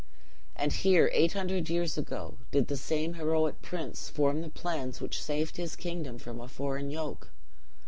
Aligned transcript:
And 0.55 0.73
here 0.73 1.11
eight 1.13 1.33
hundred 1.33 1.69
years 1.69 1.95
ago, 1.95 2.39
did 2.49 2.69
the 2.69 2.75
same 2.75 3.13
heroic 3.13 3.61
prince 3.61 4.09
form 4.09 4.41
the 4.41 4.49
plans 4.49 4.99
which 4.99 5.21
saved 5.21 5.57
his 5.57 5.75
kingdom 5.75 6.17
from 6.17 6.41
a 6.41 6.47
foreign 6.47 6.89
yoke! 6.89 7.29